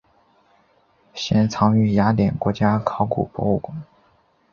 [1.13, 3.83] 现藏于雅典国家考古博物馆。